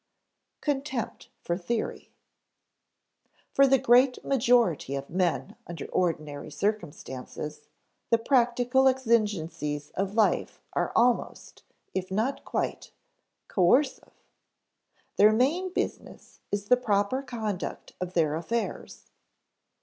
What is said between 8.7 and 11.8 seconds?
exigencies of life are almost,